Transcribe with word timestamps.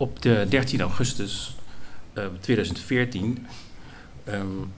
Op 0.00 0.22
de 0.22 0.46
13 0.48 0.80
augustus 0.80 1.56
uh, 2.14 2.24
2014 2.40 3.46
um, 4.28 4.72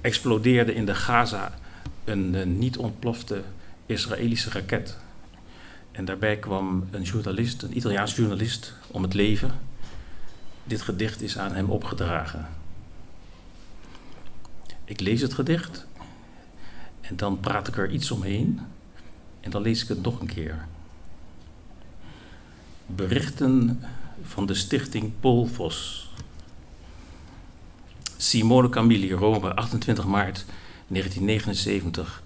explodeerde 0.00 0.74
in 0.74 0.86
de 0.86 0.94
Gaza 0.94 1.58
een 2.04 2.34
uh, 2.34 2.44
niet 2.44 2.76
ontplofte 2.76 3.42
Israëlische 3.86 4.50
raket. 4.50 4.98
En 5.90 6.04
daarbij 6.04 6.36
kwam 6.36 6.88
een 6.90 7.02
journalist, 7.02 7.62
een 7.62 7.76
Italiaans 7.76 8.16
journalist, 8.16 8.74
om 8.86 9.02
het 9.02 9.14
leven. 9.14 9.50
Dit 10.64 10.82
gedicht 10.82 11.22
is 11.22 11.38
aan 11.38 11.54
hem 11.54 11.70
opgedragen. 11.70 12.48
Ik 14.84 15.00
lees 15.00 15.20
het 15.20 15.34
gedicht 15.34 15.86
en 17.00 17.16
dan 17.16 17.40
praat 17.40 17.68
ik 17.68 17.76
er 17.76 17.90
iets 17.90 18.10
omheen 18.10 18.60
en 19.40 19.50
dan 19.50 19.62
lees 19.62 19.82
ik 19.82 19.88
het 19.88 20.02
nog 20.02 20.20
een 20.20 20.26
keer. 20.26 20.66
Berichten 22.86 23.80
van 24.22 24.46
de 24.46 24.54
stichting 24.54 25.12
Polvos. 25.20 26.10
Simone 28.16 28.68
Camilli, 28.68 29.12
Rome, 29.12 29.54
28 29.54 30.06
maart 30.06 30.44
1979. 30.86 32.22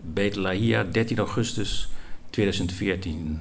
Beit 0.00 0.36
Lahia, 0.36 0.84
13 0.84 1.18
augustus 1.18 1.88
2014. 2.30 3.40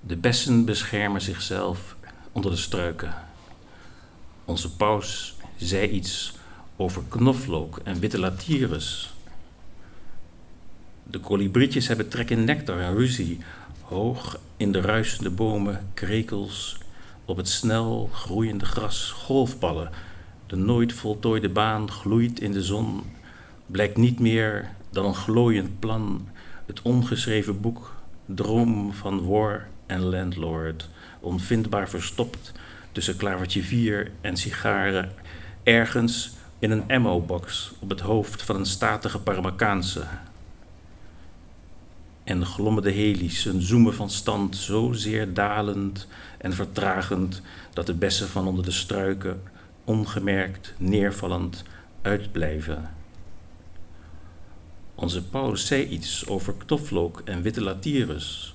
De 0.00 0.16
bessen 0.16 0.64
beschermen 0.64 1.20
zichzelf 1.20 1.96
onder 2.32 2.50
de 2.50 2.56
struiken. 2.56 3.14
Onze 4.44 4.72
paus 4.76 5.36
zei 5.56 5.88
iets 5.88 6.34
over 6.76 7.02
knoflook 7.08 7.80
en 7.84 7.98
witte 7.98 8.18
latyrus. 8.18 9.14
De 11.02 11.18
kolibrietjes 11.18 11.88
hebben 11.88 12.08
trek 12.08 12.30
in 12.30 12.44
nectar 12.44 12.80
en 12.80 12.94
ruzie. 12.94 13.38
Hoog 13.90 14.38
in 14.56 14.72
de 14.72 14.80
ruisende 14.80 15.30
bomen, 15.30 15.90
krekels, 15.94 16.78
op 17.24 17.36
het 17.36 17.48
snel 17.48 18.10
groeiende 18.12 18.64
gras, 18.64 19.10
golfballen. 19.10 19.90
De 20.46 20.56
nooit 20.56 20.92
voltooide 20.92 21.48
baan 21.48 21.90
gloeit 21.90 22.40
in 22.40 22.52
de 22.52 22.62
zon, 22.62 23.02
blijkt 23.66 23.96
niet 23.96 24.18
meer 24.18 24.68
dan 24.90 25.04
een 25.04 25.14
glooiend 25.14 25.78
plan, 25.78 26.28
het 26.66 26.82
ongeschreven 26.82 27.60
boek, 27.60 27.94
droom 28.26 28.92
van 28.92 29.26
war 29.26 29.68
en 29.86 30.00
landlord, 30.00 30.88
onvindbaar 31.20 31.88
verstopt 31.88 32.52
tussen 32.92 33.16
klavertje 33.16 33.62
vier 33.62 34.10
en 34.20 34.36
sigaren, 34.36 35.12
ergens 35.62 36.32
in 36.58 36.70
een 36.70 36.84
ammo-box 36.88 37.72
op 37.78 37.88
het 37.88 38.00
hoofd 38.00 38.42
van 38.42 38.56
een 38.56 38.66
statige 38.66 39.18
Paramacaanse. 39.20 40.06
En 42.30 42.46
glommen 42.46 42.82
de 42.82 42.90
heli's, 42.90 43.44
een 43.44 43.62
zoemen 43.62 43.94
van 43.94 44.10
stand, 44.10 44.56
zo 44.56 44.92
zeer 44.92 45.34
dalend 45.34 46.06
en 46.38 46.52
vertragend 46.52 47.42
dat 47.72 47.86
de 47.86 47.94
bessen 47.94 48.28
van 48.28 48.46
onder 48.46 48.64
de 48.64 48.70
struiken, 48.70 49.42
ongemerkt, 49.84 50.74
neervallend, 50.76 51.62
uitblijven. 52.02 52.90
Onze 54.94 55.24
paus 55.24 55.66
zei 55.66 55.84
iets 55.84 56.26
over 56.26 56.54
knoflook 56.66 57.22
en 57.24 57.42
witte 57.42 57.62
latyrus, 57.62 58.54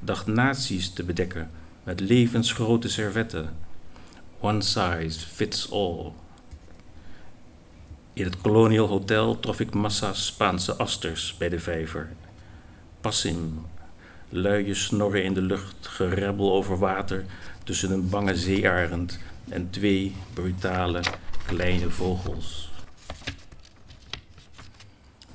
dacht 0.00 0.26
nazi's 0.26 0.92
te 0.92 1.04
bedekken 1.04 1.50
met 1.82 2.00
levensgrote 2.00 2.88
servetten. 2.88 3.56
One 4.40 4.62
size 4.62 5.26
fits 5.26 5.70
all. 5.70 6.12
In 8.12 8.24
het 8.24 8.40
Colonial 8.40 8.88
Hotel 8.88 9.40
trof 9.40 9.60
ik 9.60 9.74
massa 9.74 10.12
Spaanse 10.12 10.76
asters 10.76 11.34
bij 11.38 11.48
de 11.48 11.58
vijver. 11.58 12.08
Passim, 13.04 13.66
luie 14.28 14.74
snorren 14.74 15.24
in 15.24 15.34
de 15.34 15.40
lucht, 15.40 15.86
gerebbel 15.86 16.52
over 16.52 16.78
water 16.78 17.24
tussen 17.64 17.90
een 17.90 18.08
bange 18.08 18.36
zeearend 18.36 19.18
en 19.48 19.70
twee 19.70 20.14
brutale 20.34 21.02
kleine 21.46 21.90
vogels. 21.90 22.70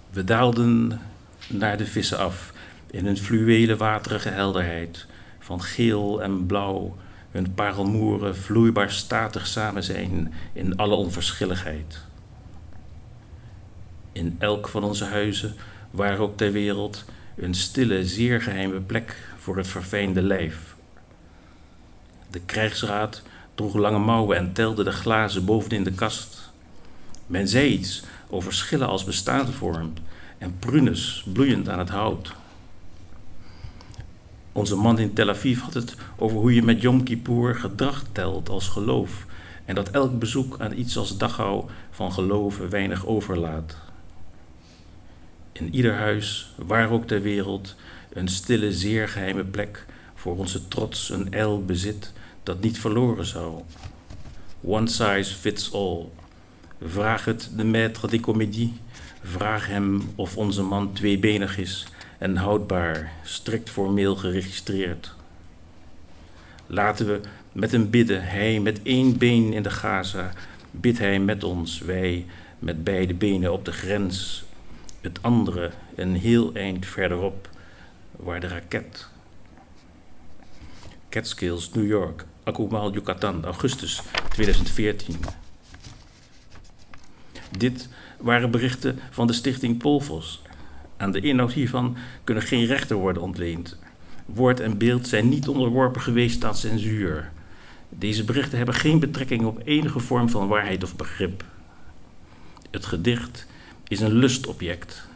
We 0.09 0.24
daalden 0.24 1.02
naar 1.47 1.78
de 1.78 1.85
vissen 1.85 2.18
af 2.18 2.53
in 2.88 3.06
hun 3.06 3.18
fluwelen 3.18 3.78
waterige 3.78 4.29
helderheid, 4.29 5.06
van 5.40 5.62
geel 5.62 6.22
en 6.22 6.46
blauw, 6.46 6.97
hun 7.31 7.53
parelmoeren 7.53 8.35
vloeibaar 8.35 8.91
statig 8.91 9.47
samen 9.47 9.84
zijn 9.84 10.34
in 10.53 10.78
alle 10.78 10.96
onverschilligheid. 10.96 12.02
In 14.12 14.35
elk 14.40 14.68
van 14.68 14.84
onze 14.84 15.06
huizen, 15.06 15.56
waar 15.91 16.19
ook 16.19 16.38
ter 16.38 16.52
wereld, 16.52 17.06
een 17.41 17.53
stille, 17.53 18.05
zeer 18.05 18.41
geheime 18.41 18.79
plek 18.79 19.16
voor 19.38 19.57
het 19.57 19.67
verfijnde 19.67 20.22
lijf. 20.22 20.75
De 22.31 22.39
krijgsraad 22.39 23.22
droeg 23.55 23.75
lange 23.75 24.00
mouwen 24.00 24.38
en 24.38 24.53
telde 24.53 24.83
de 24.83 24.91
glazen 24.91 25.45
bovenin 25.45 25.83
de 25.83 25.91
kast. 25.91 26.51
Men 27.28 27.47
zei 27.47 27.67
iets 27.67 28.03
over 28.29 28.53
schillen 28.53 28.88
als 28.88 29.03
bestaansvorm 29.03 29.94
en 30.38 30.55
prunes 30.59 31.25
bloeiend 31.33 31.69
aan 31.69 31.79
het 31.79 31.89
hout. 31.89 32.33
Onze 34.51 34.75
man 34.75 34.99
in 34.99 35.13
Tel 35.13 35.29
Aviv 35.29 35.59
had 35.59 35.73
het 35.73 35.95
over 36.17 36.38
hoe 36.38 36.53
je 36.53 36.63
met 36.63 36.81
Yom 36.81 37.03
Kippur 37.03 37.55
gedrag 37.55 38.03
telt 38.11 38.49
als 38.49 38.67
geloof 38.67 39.25
en 39.66 39.75
dat 39.75 39.89
elk 39.89 40.19
bezoek 40.19 40.55
aan 40.59 40.78
iets 40.78 40.97
als 40.97 41.17
Dachau 41.17 41.66
van 41.91 42.11
geloven 42.11 42.69
weinig 42.69 43.05
overlaat 43.05 43.88
in 45.59 45.75
ieder 45.75 45.96
huis, 45.96 46.53
waar 46.56 46.92
ook 46.92 47.08
ter 47.08 47.22
wereld, 47.22 47.75
een 48.14 48.28
stille, 48.28 48.74
zeer 48.74 49.09
geheime 49.09 49.44
plek 49.44 49.86
voor 50.16 50.38
onze 50.38 50.68
trots, 50.68 51.09
een 51.09 51.34
el 51.34 51.66
bezit 51.66 52.14
dat 52.44 52.62
niet 52.62 52.80
verloren 52.80 53.25
zou. 53.25 53.62
One 54.62 54.88
size 54.88 55.36
fits 55.36 55.74
all. 55.74 56.06
Vraag 56.84 57.25
het 57.25 57.50
de 57.56 57.64
maître 57.64 58.09
de 58.09 58.20
comédie. 58.20 58.74
Vraag 59.24 59.68
hem 59.68 60.02
of 60.16 60.38
onze 60.38 60.62
man 60.62 60.94
tweebenig 60.94 61.58
is 61.58 61.88
en 62.18 62.36
houdbaar, 62.36 63.12
strikt 63.24 63.70
formeel 63.70 64.16
geregistreerd. 64.16 65.14
Laten 66.68 67.06
we 67.06 67.20
met 67.52 67.72
hem 67.72 67.90
bidden, 67.90 68.24
hij 68.24 68.59
met 68.59 68.80
één 68.84 69.18
been 69.18 69.53
in 69.53 69.64
de 69.64 69.70
Gaza, 69.70 70.31
bidt 70.72 70.97
hij 70.97 71.20
met 71.20 71.44
ons, 71.44 71.80
wij 71.80 72.26
met 72.59 72.84
beide 72.84 73.14
benen 73.14 73.53
op 73.53 73.66
de 73.66 73.72
grens 73.72 74.44
het 75.01 75.21
andere 75.21 75.71
een 75.95 76.15
heel 76.15 76.53
eind 76.53 76.85
verderop, 76.85 77.49
waar 78.15 78.39
de 78.39 78.47
raket. 78.47 79.07
Catskills, 81.09 81.71
New 81.71 81.87
York, 81.87 82.25
Akumal, 82.43 82.93
Yucatan, 82.93 83.45
augustus 83.45 84.01
2014. 84.29 85.15
Dit 87.57 87.89
waren 88.17 88.51
berichten 88.51 88.99
van 89.09 89.27
de 89.27 89.33
stichting 89.33 89.77
Polvos. 89.77 90.41
Aan 90.97 91.11
de 91.11 91.19
inhoud 91.21 91.51
hiervan 91.51 91.97
kunnen 92.23 92.43
geen 92.43 92.66
rechten 92.66 92.95
worden 92.95 93.21
ontleend. 93.21 93.79
Woord 94.25 94.59
en 94.59 94.77
beeld 94.77 95.07
zijn 95.07 95.29
niet 95.29 95.47
onderworpen 95.47 96.01
geweest 96.01 96.43
aan 96.43 96.55
censuur. 96.55 97.31
Deze 97.89 98.23
berichten 98.23 98.57
hebben 98.57 98.75
geen 98.75 98.99
betrekking 98.99 99.45
op 99.45 99.61
enige 99.66 99.99
vorm 99.99 100.29
van 100.29 100.47
waarheid 100.47 100.83
of 100.83 100.95
begrip. 100.95 101.43
Het 102.71 102.85
gedicht 102.85 103.47
is 103.89 104.00
een 104.00 104.13
lustobject. 104.13 105.07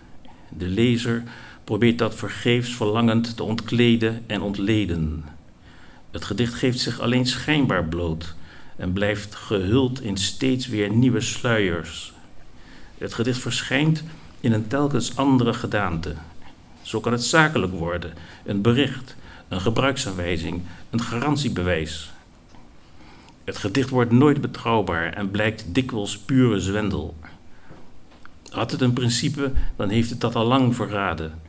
De 0.50 0.68
lezer 0.68 1.24
probeert 1.64 1.98
dat 1.98 2.16
vergeefs 2.16 2.76
verlangend 2.76 3.36
te 3.36 3.44
ontkleden 3.44 4.24
en 4.28 4.42
ontleden. 4.42 5.26
Het 6.12 6.26
gedicht 6.26 6.54
geeft 6.54 6.80
zich 6.80 7.00
alleen 7.00 7.26
schijnbaar 7.26 7.86
bloot 7.86 8.36
en 8.76 8.94
blijft 8.94 9.36
gehuld 9.36 10.02
in 10.02 10.18
steeds 10.18 10.68
weer 10.68 10.90
nieuwe 10.90 11.22
sluiers. 11.22 12.14
Het 12.98 13.14
gedicht 13.14 13.40
verschijnt 13.40 14.04
in 14.40 14.54
een 14.54 14.68
telkens 14.68 15.16
andere 15.16 15.54
gedaante. 15.54 16.16
Zo 16.82 17.00
kan 17.00 17.12
het 17.12 17.24
zakelijk 17.24 17.74
worden, 17.74 18.14
een 18.46 18.62
bericht, 18.62 19.16
een 19.48 19.62
gebruiksaanwijzing, 19.62 20.62
een 20.90 21.02
garantiebewijs. 21.02 22.12
Het 23.44 23.58
gedicht 23.58 23.90
wordt 23.90 24.12
nooit 24.12 24.42
betrouwbaar 24.42 25.14
en 25.14 25.32
blijkt 25.32 25.66
dikwijls 25.68 26.18
pure 26.18 26.60
zwendel. 26.60 27.16
Had 28.54 28.72
het 28.72 28.82
een 28.82 28.94
principe, 28.94 29.52
dan 29.76 29.90
heeft 29.90 30.10
het 30.10 30.22
dat 30.22 30.36
al 30.36 30.46
lang 30.46 30.76
verraden. 30.76 31.42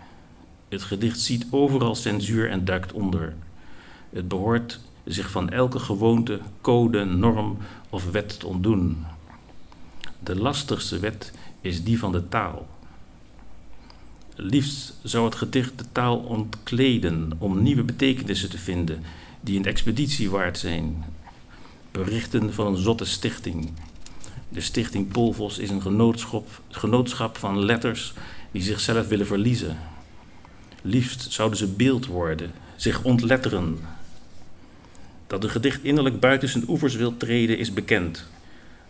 Het 0.68 0.82
gedicht 0.82 1.20
ziet 1.20 1.46
overal 1.50 1.94
censuur 1.94 2.50
en 2.50 2.64
duikt 2.64 2.92
onder. 2.92 3.34
Het 4.10 4.28
behoort 4.28 4.80
zich 5.04 5.30
van 5.30 5.50
elke 5.50 5.78
gewoonte, 5.78 6.40
code, 6.60 7.04
norm 7.04 7.56
of 7.90 8.10
wet 8.10 8.40
te 8.40 8.46
ontdoen. 8.46 9.04
De 10.18 10.36
lastigste 10.36 10.98
wet 10.98 11.32
is 11.60 11.84
die 11.84 11.98
van 11.98 12.12
de 12.12 12.28
taal. 12.28 12.66
Liefst 14.34 14.94
zou 15.02 15.24
het 15.24 15.34
gedicht 15.34 15.78
de 15.78 15.84
taal 15.92 16.16
ontkleden 16.16 17.32
om 17.38 17.62
nieuwe 17.62 17.82
betekenissen 17.82 18.50
te 18.50 18.58
vinden 18.58 19.02
die 19.40 19.58
een 19.58 19.64
expeditie 19.64 20.30
waard 20.30 20.58
zijn. 20.58 21.04
Berichten 21.90 22.54
van 22.54 22.66
een 22.66 22.82
zotte 22.82 23.04
stichting, 23.04 23.72
de 24.54 24.60
stichting 24.60 25.08
Polvos 25.08 25.58
is 25.58 25.70
een 25.70 25.82
genootschap, 25.82 26.48
genootschap 26.70 27.36
van 27.36 27.64
letters 27.64 28.12
die 28.50 28.62
zichzelf 28.62 29.08
willen 29.08 29.26
verliezen. 29.26 29.78
Liefst 30.82 31.32
zouden 31.32 31.58
ze 31.58 31.66
beeld 31.66 32.06
worden, 32.06 32.52
zich 32.76 33.04
ontletteren. 33.04 33.78
Dat 35.26 35.44
een 35.44 35.50
gedicht 35.50 35.84
innerlijk 35.84 36.20
buiten 36.20 36.48
zijn 36.48 36.68
oevers 36.68 36.94
wil 36.94 37.16
treden 37.16 37.58
is 37.58 37.72
bekend. 37.72 38.26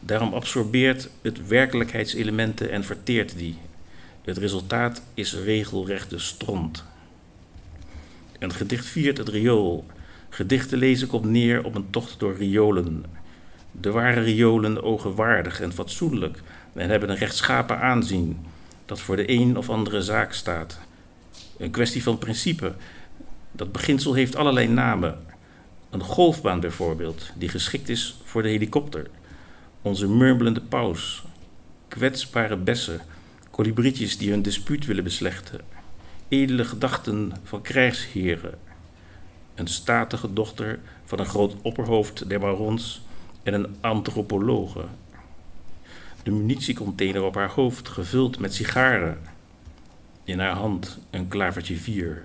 Daarom 0.00 0.34
absorbeert 0.34 1.08
het 1.22 1.46
werkelijkheidselementen 1.46 2.70
en 2.70 2.84
verteert 2.84 3.38
die. 3.38 3.56
Het 4.22 4.38
resultaat 4.38 5.02
is 5.14 5.34
regelrechte 5.34 6.18
stront. 6.18 6.84
Een 8.38 8.52
gedicht 8.52 8.86
viert 8.86 9.18
het 9.18 9.28
riool. 9.28 9.86
Gedichten 10.28 10.78
lezen 10.78 11.08
komt 11.08 11.24
neer 11.24 11.64
op 11.64 11.74
een 11.74 11.90
tocht 11.90 12.18
door 12.18 12.36
riolen. 12.36 13.04
De 13.80 13.90
ware 13.90 14.20
riolen 14.20 14.82
ogen 14.82 15.14
waardig 15.14 15.60
en 15.60 15.72
fatsoenlijk 15.72 16.42
en 16.72 16.88
hebben 16.88 17.10
een 17.10 17.16
rechtschapen 17.16 17.80
aanzien 17.80 18.46
dat 18.84 19.00
voor 19.00 19.16
de 19.16 19.30
een 19.30 19.56
of 19.56 19.70
andere 19.70 20.02
zaak 20.02 20.32
staat. 20.32 20.78
Een 21.58 21.70
kwestie 21.70 22.02
van 22.02 22.18
principe. 22.18 22.74
Dat 23.52 23.72
beginsel 23.72 24.14
heeft 24.14 24.36
allerlei 24.36 24.68
namen. 24.68 25.18
Een 25.90 26.00
golfbaan 26.00 26.60
bijvoorbeeld, 26.60 27.30
die 27.34 27.48
geschikt 27.48 27.88
is 27.88 28.16
voor 28.24 28.42
de 28.42 28.48
helikopter. 28.48 29.10
Onze 29.82 30.08
murmelende 30.08 30.60
paus. 30.60 31.24
Kwetsbare 31.88 32.56
bessen, 32.56 33.00
kolibrietjes 33.50 34.18
die 34.18 34.30
hun 34.30 34.42
dispuut 34.42 34.86
willen 34.86 35.04
beslechten. 35.04 35.60
Edele 36.28 36.64
gedachten 36.64 37.32
van 37.44 37.62
krijgsheren. 37.62 38.58
Een 39.54 39.66
statige 39.66 40.32
dochter 40.32 40.78
van 41.04 41.18
een 41.18 41.26
groot 41.26 41.54
opperhoofd 41.62 42.28
der 42.28 42.40
barons 42.40 43.02
en 43.44 43.54
een 43.54 43.76
antropologe. 43.80 44.84
De 46.22 46.30
munitiecontainer 46.30 47.22
op 47.22 47.34
haar 47.34 47.50
hoofd 47.50 47.88
gevuld 47.88 48.38
met 48.38 48.54
sigaren. 48.54 49.18
In 50.24 50.38
haar 50.38 50.54
hand 50.54 50.98
een 51.10 51.28
klavertje 51.28 51.76
vier. 51.76 52.24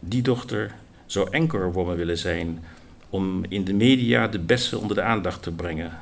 Die 0.00 0.22
dochter 0.22 0.74
zou 1.06 1.30
enkerwoman 1.30 1.96
willen 1.96 2.18
zijn 2.18 2.64
om 3.10 3.44
in 3.48 3.64
de 3.64 3.74
media 3.74 4.28
de 4.28 4.38
bessen 4.38 4.80
onder 4.80 4.96
de 4.96 5.02
aandacht 5.02 5.42
te 5.42 5.52
brengen. 5.52 5.98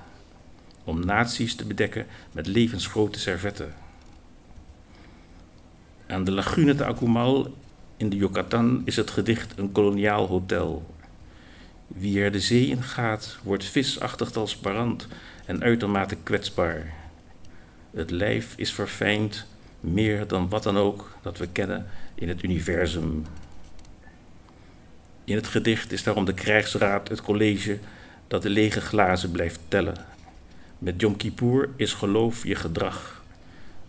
Om 0.84 1.04
naties 1.04 1.54
te 1.54 1.64
bedekken 1.64 2.06
met 2.32 2.46
levensgrote 2.46 3.18
servetten. 3.18 3.74
Aan 6.06 6.24
de 6.24 6.32
lagune 6.32 6.74
de 6.74 6.84
Akumal 6.84 7.54
in 7.96 8.08
de 8.08 8.16
Yucatan 8.16 8.82
is 8.84 8.96
het 8.96 9.10
gedicht 9.10 9.58
een 9.58 9.72
koloniaal 9.72 10.26
hotel. 10.26 10.94
Wie 11.94 12.22
er 12.22 12.32
de 12.32 12.40
zee 12.40 12.66
in 12.66 12.82
gaat, 12.82 13.38
wordt 13.42 13.64
visachtig 13.64 14.30
transparant 14.30 15.06
en 15.46 15.62
uitermate 15.62 16.16
kwetsbaar. 16.22 16.94
Het 17.90 18.10
lijf 18.10 18.52
is 18.56 18.72
verfijnd 18.72 19.46
meer 19.80 20.26
dan 20.26 20.48
wat 20.48 20.62
dan 20.62 20.76
ook 20.76 21.16
dat 21.22 21.38
we 21.38 21.46
kennen 21.46 21.86
in 22.14 22.28
het 22.28 22.42
universum. 22.42 23.26
In 25.24 25.34
het 25.34 25.46
gedicht 25.46 25.92
is 25.92 26.02
daarom 26.02 26.24
de 26.24 26.34
krijgsraad 26.34 27.08
het 27.08 27.22
college 27.22 27.78
dat 28.28 28.42
de 28.42 28.50
lege 28.50 28.80
glazen 28.80 29.30
blijft 29.30 29.60
tellen. 29.68 30.06
Met 30.78 31.00
Yom 31.00 31.16
Kippur 31.16 31.68
is 31.76 31.92
geloof 31.92 32.44
je 32.44 32.54
gedrag. 32.54 33.22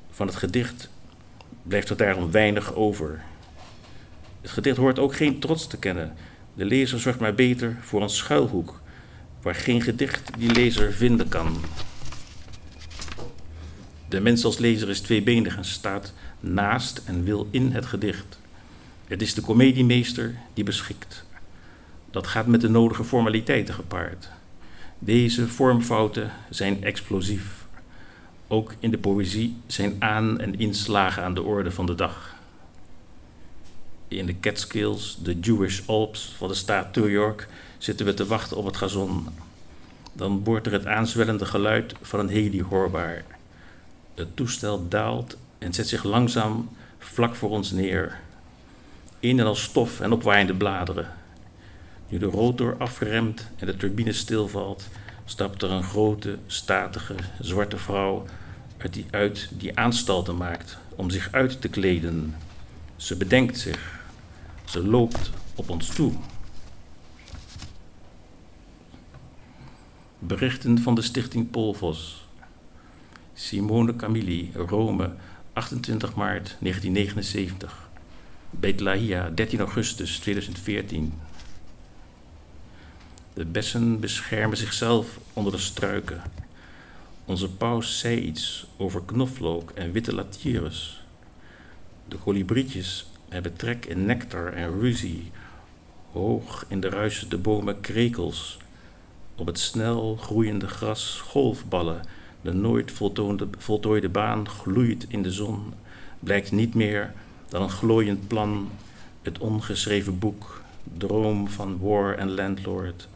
Van 0.10 0.28
het 0.28 0.36
gedicht 0.36 0.90
blijft 1.64 1.90
er 1.90 1.98
daarom 1.98 2.32
weinig 2.32 2.74
over. 2.74 3.22
Het 4.42 4.52
gedicht 4.52 4.78
hoort 4.78 5.00
ook 5.00 5.16
geen 5.16 5.40
trots 5.40 5.68
te 5.68 5.78
kennen. 5.78 6.14
De 6.54 6.66
lezer 6.66 7.00
zorgt 7.00 7.20
maar 7.20 7.36
beter 7.36 7.78
voor 7.82 8.02
een 8.02 8.10
schuilhoek, 8.10 8.82
waar 9.42 9.56
geen 9.56 9.82
gedicht 9.82 10.32
die 10.38 10.52
lezer 10.52 10.94
vinden 10.94 11.28
kan. 11.28 11.58
De 14.08 14.20
mens 14.20 14.46
als 14.46 14.58
lezer 14.58 14.90
is 14.90 15.02
tweebenig 15.02 15.58
en 15.58 15.66
staat 15.66 16.14
naast 16.40 17.02
en 17.06 17.24
wil 17.24 17.48
in 17.52 17.72
het 17.72 17.86
gedicht. 17.86 18.40
Het 19.08 19.22
is 19.22 19.34
de 19.34 19.42
comediemeester 19.42 20.36
die 20.54 20.64
beschikt. 20.64 21.26
Dat 22.12 22.28
gaat 22.28 22.48
met 22.48 22.62
de 22.62 22.70
nodige 22.70 23.04
formaliteiten 23.04 23.74
gepaard. 23.74 24.30
Deze 25.00 25.48
vormfouten 25.48 26.32
zijn 26.50 26.84
explosief. 26.84 27.66
Ook 28.48 28.74
in 28.80 28.92
de 28.92 28.98
poëzie 28.98 29.58
zijn 29.68 29.96
aan- 30.00 30.40
en 30.40 30.60
inslagen 30.60 31.24
aan 31.24 31.34
de 31.34 31.42
orde 31.42 31.72
van 31.72 31.86
de 31.86 31.96
dag. 31.96 32.36
In 34.12 34.26
de 34.26 34.40
Catskills, 34.40 35.18
de 35.24 35.40
Jewish 35.40 35.82
Alps 35.86 36.34
van 36.38 36.48
de 36.48 36.54
staat 36.54 36.96
New 36.96 37.10
York, 37.10 37.48
zitten 37.78 38.06
we 38.06 38.14
te 38.14 38.26
wachten 38.26 38.58
op 38.58 38.66
het 38.66 38.78
gazon. 38.78 39.28
Dan 40.14 40.44
wordt 40.44 40.66
er 40.66 40.72
het 40.72 40.86
aanzwellende 40.86 41.46
geluid 41.46 41.94
van 42.02 42.20
een 42.20 42.30
heli 42.30 42.64
hoorbaar. 42.64 43.24
Het 44.16 44.36
toestel 44.36 44.88
daalt 44.88 45.38
en 45.58 45.74
zet 45.74 45.88
zich 45.88 46.04
langzaam 46.04 46.70
vlak 47.00 47.36
voor 47.36 47.50
ons 47.50 47.72
neer. 47.72 48.20
In 49.20 49.40
en 49.40 49.46
al 49.46 49.56
stof 49.56 50.00
en 50.00 50.12
opwaaiende 50.12 50.54
bladeren. 50.56 51.14
Nu 52.10 52.18
de 52.18 52.26
rotor 52.26 52.76
afremt 52.78 53.48
en 53.56 53.66
de 53.66 53.78
turbine 53.78 54.14
stilvalt, 54.14 54.88
stapt 55.26 55.62
er 55.62 55.72
een 55.72 55.84
grote, 55.84 56.38
statige, 56.48 57.16
zwarte 57.40 57.78
vrouw 57.78 58.26
uit 58.78 58.94
die, 58.94 59.06
uit 59.12 59.50
die 59.52 59.78
aanstalten 59.78 60.38
maakt 60.38 60.78
om 60.96 61.10
zich 61.10 61.32
uit 61.32 61.62
te 61.62 61.70
kleden. 61.70 62.36
Ze 62.96 63.16
bedenkt 63.16 63.60
zich. 63.60 64.01
Ze 64.72 64.88
loopt 64.88 65.32
op 65.56 65.70
ons 65.70 65.88
toe. 65.88 66.14
Berichten 70.20 70.80
van 70.80 70.96
de 70.96 71.02
stichting 71.02 71.50
Polvos. 71.50 72.26
Simone 73.34 73.96
Camilli, 73.96 74.52
Rome, 74.56 75.14
28 75.54 76.16
maart 76.16 76.56
1979. 76.60 77.90
Betlahia, 78.50 79.30
13 79.30 79.60
augustus 79.60 80.20
2014. 80.20 81.14
De 83.34 83.46
bessen 83.46 84.00
beschermen 84.00 84.58
zichzelf 84.58 85.20
onder 85.34 85.52
de 85.52 85.60
struiken. 85.60 86.22
Onze 87.26 87.50
paus 87.50 88.00
zei 88.00 88.20
iets 88.20 88.68
over 88.78 89.02
knoflook 89.06 89.72
en 89.72 89.92
witte 89.92 90.14
latires. 90.14 91.04
De 92.08 92.18
kolibrietjes 92.18 93.11
hebben 93.32 93.56
trek 93.56 93.86
in 93.86 94.06
nectar 94.06 94.54
en 94.54 94.80
ruzie. 94.80 95.32
Hoog 96.12 96.66
in 96.68 96.82
de 96.82 96.90
ruisende 96.90 97.38
bomen 97.38 97.82
krekels. 97.82 98.58
Op 99.36 99.46
het 99.46 99.60
snel 99.60 100.16
groeiende 100.16 100.68
gras 100.68 101.22
golfballen 101.24 102.02
de 102.42 102.54
nooit 102.54 102.92
voltooide 103.58 104.10
baan 104.10 104.50
gloeit 104.50 105.06
in 105.08 105.22
de 105.22 105.32
zon, 105.32 105.74
blijkt 106.20 106.52
niet 106.52 106.74
meer 106.74 107.14
dan 107.50 107.62
een 107.62 107.70
glooiend 107.70 108.28
plan, 108.28 108.70
het 109.22 109.40
ongeschreven 109.40 110.20
boek, 110.20 110.62
droom 110.98 111.48
van 111.48 111.80
war 111.80 112.18
en 112.18 112.32
landlord, 112.32 113.08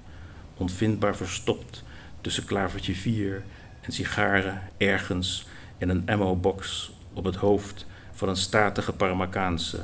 onvindbaar 0.57 1.15
verstopt 1.15 1.83
tussen 2.21 2.45
klavertje 2.45 2.95
4 2.95 3.43
en 3.81 3.91
sigaren 3.91 4.61
ergens 4.77 5.47
in 5.77 5.89
een 5.89 6.09
ammo-box 6.09 6.91
op 7.13 7.23
het 7.23 7.35
hoofd 7.35 7.85
van 8.11 8.29
een 8.29 8.35
statige 8.35 8.93
Parmakaanse. 8.93 9.83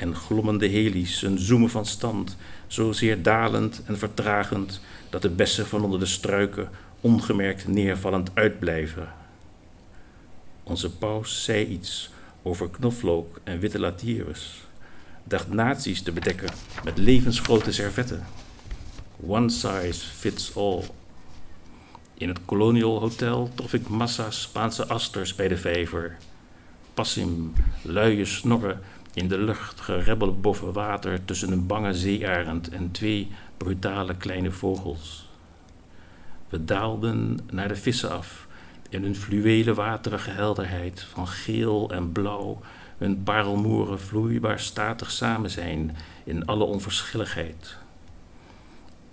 En 0.00 0.16
glommende 0.16 0.66
heli's, 0.66 1.22
een 1.22 1.38
zoemen 1.38 1.70
van 1.70 1.86
stand, 1.86 2.36
zozeer 2.66 3.22
dalend 3.22 3.82
en 3.84 3.98
vertragend 3.98 4.80
dat 5.10 5.22
de 5.22 5.28
bessen 5.28 5.66
van 5.66 5.84
onder 5.84 6.00
de 6.00 6.06
struiken 6.06 6.68
ongemerkt 7.00 7.68
neervallend 7.68 8.30
uitblijven. 8.34 9.08
Onze 10.62 10.90
paus 10.90 11.44
zei 11.44 11.66
iets 11.66 12.10
over 12.42 12.70
knoflook 12.70 13.40
en 13.44 13.58
witte 13.58 13.78
latires, 13.78 14.60
dacht 15.24 15.52
nazi's 15.52 16.02
te 16.02 16.12
bedekken 16.12 16.50
met 16.84 16.98
levensgrote 16.98 17.72
servetten. 17.72 18.26
One 19.26 19.50
size 19.50 20.06
fits 20.06 20.56
all. 20.56 20.82
In 22.14 22.28
het 22.28 22.38
Colonial 22.44 23.00
Hotel 23.00 23.50
trof 23.54 23.72
ik 23.74 23.88
massa 23.88 24.30
Spaanse 24.30 24.86
asters 24.86 25.34
bij 25.34 25.48
de 25.48 25.56
vijver. 25.56 26.16
Passim, 26.94 27.52
luie 27.82 28.24
snorren 28.24 28.80
in 29.14 29.28
de 29.28 29.38
lucht, 29.38 29.80
gerebbeld 29.80 30.42
boven 30.42 30.72
water 30.72 31.24
tussen 31.24 31.52
een 31.52 31.66
bange 31.66 31.94
zeearend 31.94 32.68
en 32.68 32.90
twee 32.90 33.28
brutale 33.56 34.16
kleine 34.16 34.50
vogels. 34.50 35.28
We 36.48 36.64
daalden 36.64 37.38
naar 37.50 37.68
de 37.68 37.76
vissen 37.76 38.10
af 38.10 38.48
in 38.88 39.02
hun 39.02 39.16
fluwelen 39.16 39.74
waterige 39.74 40.30
helderheid 40.30 41.00
van 41.00 41.28
geel 41.28 41.90
en 41.90 42.12
blauw, 42.12 42.60
hun 42.98 43.22
parelmoeren 43.22 44.00
vloeibaar 44.00 44.60
statig 44.60 45.10
samen 45.10 45.50
zijn 45.50 45.96
in 46.24 46.46
alle 46.46 46.64
onverschilligheid. 46.64 47.76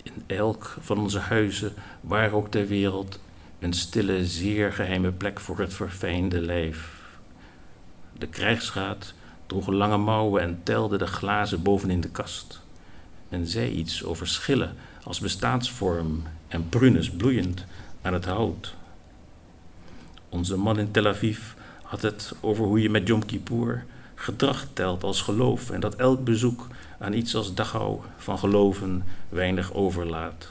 In 0.02 0.22
elk 0.26 0.76
van 0.80 0.98
onze 0.98 1.18
huizen, 1.18 1.72
waar 2.00 2.32
ook 2.32 2.50
ter 2.50 2.66
wereld, 2.66 3.20
een 3.58 3.72
stille, 3.72 4.26
zeer 4.26 4.72
geheime 4.72 5.12
plek 5.12 5.40
voor 5.40 5.58
het 5.58 5.74
verfijnde 5.74 6.40
lijf. 6.40 6.90
De 8.18 8.26
krijgsraad 8.26 9.14
droeg 9.48 9.66
lange 9.66 9.96
mouwen 9.96 10.42
en 10.42 10.60
telde 10.62 10.98
de 10.98 11.06
glazen 11.06 11.62
bovenin 11.62 12.00
de 12.00 12.08
kast. 12.08 12.60
Men 13.28 13.46
zei 13.46 13.70
iets 13.70 14.04
over 14.04 14.28
schillen 14.28 14.76
als 15.02 15.20
bestaansvorm 15.20 16.22
en 16.48 16.68
prunus 16.68 17.10
bloeiend 17.10 17.64
aan 18.02 18.12
het 18.12 18.24
hout. 18.24 18.74
Onze 20.28 20.56
man 20.56 20.78
in 20.78 20.90
Tel 20.90 21.06
Aviv 21.06 21.38
had 21.82 22.02
het 22.02 22.32
over 22.40 22.64
hoe 22.64 22.82
je 22.82 22.90
met 22.90 23.08
Yom 23.08 23.24
Kippur 23.24 23.84
gedrag 24.14 24.66
telt 24.72 25.02
als 25.02 25.22
geloof 25.22 25.70
en 25.70 25.80
dat 25.80 25.94
elk 25.94 26.24
bezoek 26.24 26.66
aan 26.98 27.12
iets 27.12 27.34
als 27.34 27.54
Dachau 27.54 28.00
van 28.16 28.38
geloven 28.38 29.04
weinig 29.28 29.72
overlaat. 29.72 30.50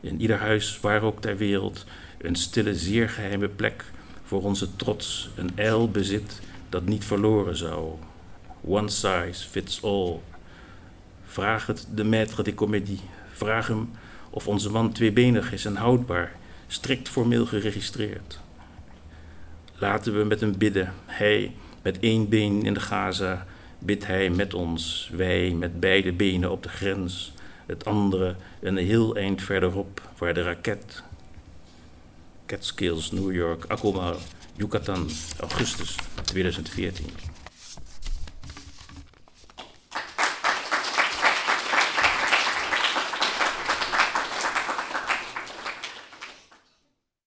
In 0.00 0.20
ieder 0.20 0.38
huis, 0.38 0.80
waar 0.80 1.02
ook 1.02 1.20
ter 1.20 1.36
wereld, 1.36 1.84
een 2.18 2.34
stille, 2.34 2.74
zeer 2.74 3.08
geheime 3.08 3.48
plek 3.48 3.84
voor 4.24 4.42
onze 4.42 4.76
trots, 4.76 5.30
een 5.36 5.50
ijl 5.54 5.90
bezit 5.90 6.40
dat 6.70 6.84
niet 6.84 7.04
verloren 7.04 7.56
zou. 7.56 7.92
One 8.60 8.88
size 8.88 9.48
fits 9.48 9.82
all. 9.82 10.20
Vraag 11.24 11.66
het 11.66 11.86
de 11.94 12.04
maître 12.04 12.42
de 12.42 12.54
comédie. 12.54 13.00
Vraag 13.32 13.66
hem 13.66 13.90
of 14.30 14.48
onze 14.48 14.70
man 14.70 14.92
tweebenig 14.92 15.52
is 15.52 15.64
en 15.64 15.76
houdbaar, 15.76 16.36
strikt 16.66 17.08
formeel 17.08 17.46
geregistreerd. 17.46 18.40
Laten 19.78 20.18
we 20.18 20.24
met 20.24 20.40
hem 20.40 20.58
bidden. 20.58 20.94
Hij 21.06 21.54
met 21.82 21.98
één 21.98 22.28
been 22.28 22.62
in 22.62 22.74
de 22.74 22.80
Gaza, 22.80 23.46
bidt 23.78 24.06
hij 24.06 24.30
met 24.30 24.54
ons, 24.54 25.10
wij 25.12 25.50
met 25.50 25.80
beide 25.80 26.12
benen 26.12 26.50
op 26.50 26.62
de 26.62 26.68
grens, 26.68 27.32
het 27.66 27.84
andere 27.84 28.34
een 28.60 28.76
heel 28.76 29.16
eind 29.16 29.42
verderop, 29.42 30.00
waar 30.18 30.34
de 30.34 30.42
raket. 30.42 31.02
Catskills, 32.46 33.10
New 33.10 33.32
York, 33.32 33.64
Akoma, 33.68 34.14
Yucatan, 34.60 35.08
augustus 35.40 35.96
2014. 36.34 37.29